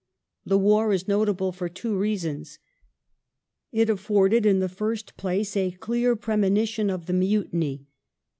[0.47, 2.57] The war is notable for two reasons.
[3.71, 7.85] It afforded, in the first ^^ place, a clear premonition of the Mutiny.